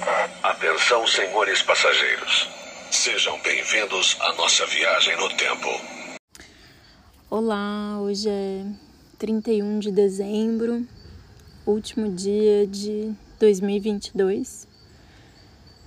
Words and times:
Atenção, 0.00 1.04
senhores 1.08 1.60
passageiros. 1.62 2.48
Sejam 2.88 3.36
bem-vindos 3.42 4.16
à 4.20 4.32
nossa 4.34 4.64
viagem 4.66 5.16
no 5.16 5.28
tempo. 5.30 5.68
Olá, 7.28 7.98
hoje 8.00 8.28
é 8.28 8.64
31 9.18 9.80
de 9.80 9.90
dezembro, 9.90 10.86
último 11.66 12.12
dia 12.12 12.64
de 12.64 13.12
2022. 13.40 14.68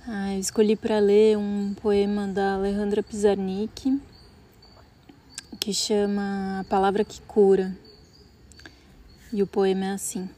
Ah, 0.06 0.34
escolhi 0.34 0.76
para 0.76 0.98
ler 0.98 1.38
um 1.38 1.74
poema 1.80 2.28
da 2.28 2.54
Alejandra 2.54 3.02
Pizarnik 3.02 3.98
que 5.58 5.72
chama 5.72 6.60
A 6.60 6.64
Palavra 6.64 7.02
que 7.02 7.22
Cura. 7.22 7.74
E 9.32 9.42
o 9.42 9.46
poema 9.46 9.86
é 9.86 9.90
assim. 9.92 10.28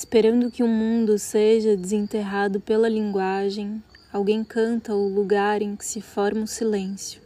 Esperando 0.00 0.50
que 0.50 0.62
o 0.62 0.66
mundo 0.66 1.18
seja 1.18 1.76
desenterrado 1.76 2.58
pela 2.58 2.88
linguagem, 2.88 3.84
alguém 4.10 4.42
canta 4.42 4.94
o 4.94 5.06
lugar 5.06 5.60
em 5.60 5.76
que 5.76 5.84
se 5.84 6.00
forma 6.00 6.44
o 6.44 6.46
silêncio. 6.46 7.20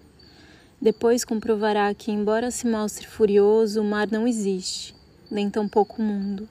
Depois 0.83 1.25
comprovará 1.25 1.95
que, 1.95 2.11
embora 2.11 2.51
se 2.51 2.67
mostre 2.67 3.07
furioso, 3.07 3.81
o 3.81 3.85
mar 3.85 4.09
não 4.11 4.27
existe, 4.27 4.93
nem 5.31 5.49
tampouco 5.49 6.03
o 6.03 6.05
mundo. 6.05 6.49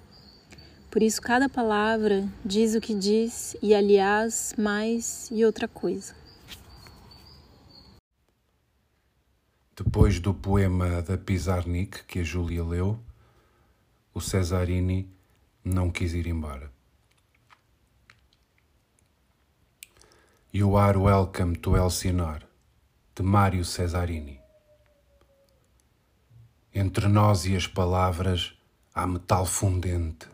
Por 0.90 1.04
isso, 1.04 1.22
cada 1.22 1.50
palavra 1.50 2.26
diz 2.46 2.74
o 2.74 2.80
que 2.80 2.96
diz 2.96 3.58
e, 3.62 3.76
aliás, 3.76 4.56
mais 4.58 5.28
e 5.30 5.44
outra 5.44 5.68
coisa. 5.68 6.16
Depois 9.76 10.22
do 10.22 10.34
poema 10.34 11.02
da 11.02 11.18
Pizarnik 11.18 12.06
que 12.06 12.20
a 12.20 12.24
Júlia 12.24 12.64
leu, 12.64 12.98
o 14.14 14.22
Cesarini 14.22 15.12
não 15.64 15.90
quis 15.90 16.14
ir 16.14 16.28
embora. 16.28 16.70
You 20.52 20.76
are 20.76 20.98
welcome 20.98 21.56
to 21.58 21.78
Elsinore, 21.78 22.46
de 23.16 23.24
Mário 23.24 23.64
Cesarini. 23.64 24.40
Entre 26.74 27.08
nós 27.08 27.46
e 27.46 27.56
as 27.56 27.66
palavras 27.66 28.54
há 28.94 29.08
metal 29.08 29.46
fundente. 29.46 30.28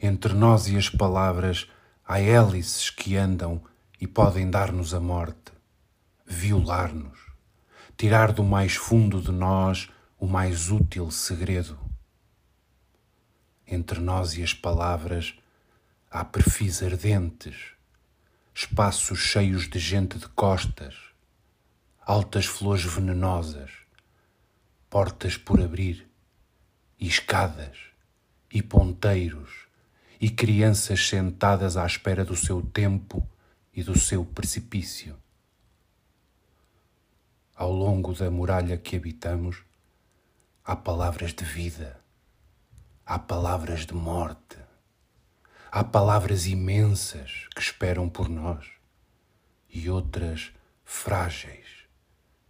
Entre 0.00 0.34
nós 0.34 0.66
e 0.66 0.76
as 0.76 0.90
palavras 0.90 1.70
há 2.04 2.20
hélices 2.20 2.90
que 2.90 3.16
andam 3.16 3.62
e 4.00 4.06
podem 4.06 4.50
dar-nos 4.50 4.92
a 4.94 5.00
morte, 5.00 5.52
violar-nos, 6.26 7.18
tirar 7.96 8.32
do 8.32 8.42
mais 8.42 8.74
fundo 8.74 9.22
de 9.22 9.30
nós 9.30 9.88
o 10.18 10.26
mais 10.26 10.70
útil 10.70 11.10
segredo 11.10 11.85
entre 13.66 13.98
nós 13.98 14.36
e 14.36 14.42
as 14.42 14.54
palavras 14.54 15.34
há 16.10 16.24
perfis 16.24 16.82
ardentes, 16.82 17.56
espaços 18.54 19.18
cheios 19.18 19.68
de 19.68 19.78
gente 19.78 20.18
de 20.18 20.28
costas, 20.28 20.94
altas 22.00 22.46
flores 22.46 22.84
venenosas, 22.84 23.70
portas 24.88 25.36
por 25.36 25.60
abrir, 25.60 26.08
e 26.98 27.06
escadas, 27.06 27.76
e 28.50 28.62
ponteiros, 28.62 29.66
e 30.20 30.30
crianças 30.30 31.06
sentadas 31.06 31.76
à 31.76 31.84
espera 31.84 32.24
do 32.24 32.36
seu 32.36 32.62
tempo 32.62 33.28
e 33.74 33.82
do 33.82 33.98
seu 33.98 34.24
precipício. 34.24 35.16
Ao 37.54 37.70
longo 37.70 38.14
da 38.14 38.30
muralha 38.30 38.78
que 38.78 38.96
habitamos, 38.96 39.62
há 40.64 40.74
palavras 40.74 41.34
de 41.34 41.44
vida 41.44 42.00
há 43.08 43.20
palavras 43.20 43.86
de 43.86 43.94
morte, 43.94 44.58
há 45.70 45.84
palavras 45.84 46.44
imensas 46.44 47.46
que 47.54 47.60
esperam 47.60 48.08
por 48.08 48.28
nós 48.28 48.66
e 49.70 49.88
outras 49.88 50.50
frágeis 50.84 51.86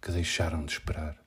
que 0.00 0.10
deixaram 0.10 0.64
de 0.64 0.72
esperar. 0.72 1.18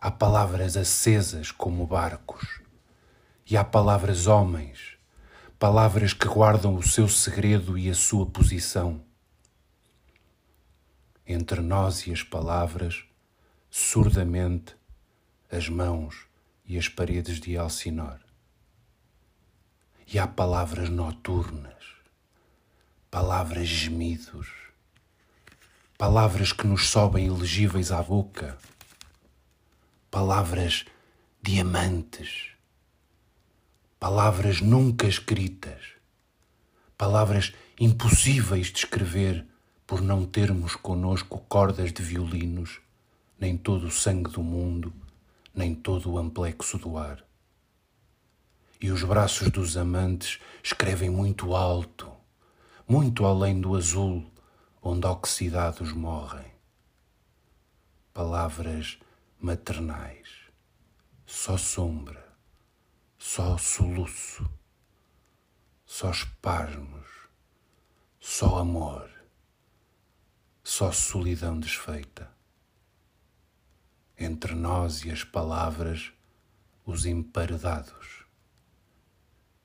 Há 0.00 0.10
palavras 0.10 0.74
acesas 0.74 1.50
como 1.50 1.86
barcos 1.86 2.62
e 3.44 3.58
há 3.58 3.64
palavras 3.64 4.26
homens, 4.26 4.96
palavras 5.58 6.14
que 6.14 6.26
guardam 6.26 6.76
o 6.76 6.82
seu 6.82 7.06
segredo 7.10 7.76
e 7.76 7.90
a 7.90 7.94
sua 7.94 8.24
posição. 8.24 9.04
Entre 11.26 11.60
nós 11.60 12.06
e 12.06 12.12
as 12.12 12.22
palavras, 12.22 13.04
surdamente, 13.68 14.74
as 15.50 15.68
mãos 15.68 16.26
e 16.68 16.76
as 16.76 16.88
paredes 16.88 17.38
de 17.40 17.56
Alcinor. 17.56 18.18
E 20.12 20.18
há 20.18 20.26
palavras 20.26 20.88
noturnas, 20.88 21.84
palavras 23.10 23.68
gemidos, 23.68 24.48
palavras 25.96 26.52
que 26.52 26.66
nos 26.66 26.88
sobem 26.88 27.26
ilegíveis 27.26 27.92
à 27.92 28.02
boca, 28.02 28.58
palavras 30.10 30.84
diamantes, 31.40 32.50
palavras 33.98 34.60
nunca 34.60 35.06
escritas, 35.06 35.82
palavras 36.98 37.52
impossíveis 37.78 38.68
de 38.68 38.78
escrever 38.78 39.46
por 39.86 40.00
não 40.00 40.26
termos 40.26 40.74
conosco 40.74 41.38
cordas 41.48 41.92
de 41.92 42.02
violinos, 42.02 42.80
nem 43.38 43.56
todo 43.56 43.86
o 43.86 43.90
sangue 43.90 44.30
do 44.30 44.42
mundo 44.42 44.92
nem 45.56 45.74
todo 45.74 46.12
o 46.12 46.18
amplexo 46.18 46.76
do 46.76 46.98
ar. 46.98 47.24
E 48.78 48.90
os 48.90 49.02
braços 49.02 49.50
dos 49.50 49.74
amantes 49.74 50.38
escrevem 50.62 51.08
muito 51.08 51.56
alto, 51.56 52.12
muito 52.86 53.24
além 53.24 53.58
do 53.58 53.74
azul 53.74 54.30
onde 54.82 55.06
oxidados 55.06 55.92
morrem. 55.92 56.52
Palavras 58.12 58.98
maternais, 59.40 60.28
só 61.24 61.56
sombra, 61.56 62.36
só 63.18 63.56
soluço, 63.56 64.48
só 65.86 66.10
espasmos, 66.10 67.08
só 68.20 68.58
amor, 68.58 69.10
só 70.62 70.92
solidão 70.92 71.58
desfeita 71.58 72.35
entre 74.18 74.54
nós 74.54 75.04
e 75.04 75.10
as 75.10 75.22
palavras 75.22 76.10
os 76.86 77.04
emparedados, 77.04 78.24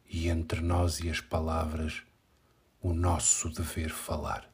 e 0.05 0.27
entre 0.27 0.59
nós 0.59 0.99
e 0.99 1.09
as 1.09 1.21
palavras 1.21 2.03
o 2.81 2.93
nosso 2.93 3.49
dever 3.49 3.91
falar. 3.91 4.50